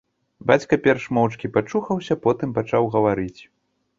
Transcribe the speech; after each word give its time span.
Бацька 0.51 0.77
перш 0.85 1.03
моўчкі 1.17 1.51
пачухаўся, 1.57 2.13
потым 2.25 2.57
пачаў 2.57 2.91
гаварыць. 2.95 3.41